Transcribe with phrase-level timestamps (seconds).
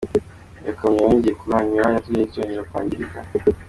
[0.61, 3.19] Iyo kamyo yongeye kuhanyura yatumye cyongera kwangirika.